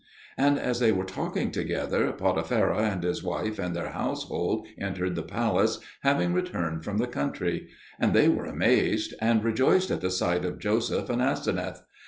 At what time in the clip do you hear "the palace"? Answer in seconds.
5.15-5.77